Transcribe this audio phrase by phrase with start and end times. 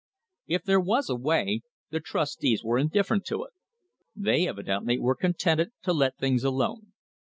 [0.47, 3.51] If there was a way, the trustees were indifferent to it.
[4.15, 6.93] They evidently were contented to let things alone.